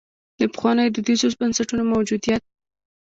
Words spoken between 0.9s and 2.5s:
دودیزو بنسټونو موجودیت.